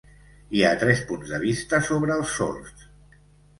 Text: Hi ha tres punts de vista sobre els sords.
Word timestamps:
Hi 0.59 0.63
ha 0.63 0.71
tres 0.83 1.03
punts 1.09 1.35
de 1.35 1.41
vista 1.45 1.83
sobre 1.91 2.17
els 2.19 2.35
sords. 2.41 2.91